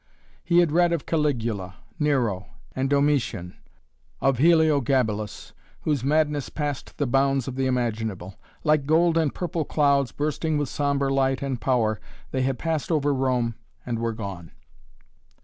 He 0.43 0.61
had 0.61 0.71
read 0.71 0.91
of 0.93 1.05
Caligula, 1.05 1.75
Nero, 1.99 2.47
and 2.75 2.89
Domitian, 2.89 3.55
of 4.19 4.39
Heliogabalus, 4.39 5.53
whose 5.81 6.03
madness 6.03 6.49
passed 6.49 6.97
the 6.97 7.05
bounds 7.05 7.47
of 7.47 7.53
the 7.55 7.67
imaginable. 7.67 8.33
Like 8.63 8.87
gold 8.87 9.15
and 9.15 9.31
purple 9.31 9.63
clouds, 9.63 10.11
bursting 10.11 10.57
with 10.57 10.69
sombre 10.69 11.13
light 11.13 11.43
and 11.43 11.61
power, 11.61 11.99
they 12.31 12.41
had 12.41 12.57
passed 12.57 12.91
over 12.91 13.13
Rome 13.13 13.53
and 13.85 13.99
were 13.99 14.13
gone. 14.13 14.49